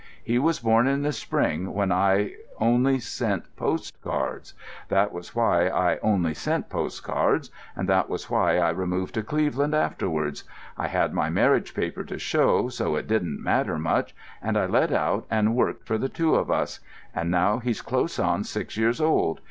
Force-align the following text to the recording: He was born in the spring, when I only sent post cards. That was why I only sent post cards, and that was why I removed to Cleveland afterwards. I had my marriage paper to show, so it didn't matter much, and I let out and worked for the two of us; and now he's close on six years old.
He 0.23 0.39
was 0.39 0.59
born 0.61 0.87
in 0.87 1.03
the 1.03 1.11
spring, 1.11 1.73
when 1.75 1.91
I 1.91 2.33
only 2.59 2.99
sent 2.99 3.55
post 3.55 4.01
cards. 4.01 4.55
That 4.89 5.13
was 5.13 5.35
why 5.35 5.67
I 5.67 5.99
only 5.99 6.33
sent 6.33 6.71
post 6.71 7.03
cards, 7.03 7.51
and 7.75 7.87
that 7.87 8.09
was 8.09 8.27
why 8.27 8.57
I 8.57 8.71
removed 8.71 9.13
to 9.13 9.21
Cleveland 9.21 9.75
afterwards. 9.75 10.43
I 10.75 10.87
had 10.87 11.13
my 11.13 11.29
marriage 11.29 11.75
paper 11.75 12.03
to 12.05 12.17
show, 12.17 12.67
so 12.69 12.95
it 12.95 13.07
didn't 13.07 13.43
matter 13.43 13.77
much, 13.77 14.15
and 14.41 14.57
I 14.57 14.65
let 14.65 14.91
out 14.91 15.27
and 15.29 15.55
worked 15.55 15.85
for 15.85 15.99
the 15.99 16.09
two 16.09 16.33
of 16.33 16.49
us; 16.49 16.79
and 17.13 17.29
now 17.29 17.59
he's 17.59 17.83
close 17.83 18.17
on 18.17 18.43
six 18.43 18.75
years 18.77 18.99
old. 18.99 19.39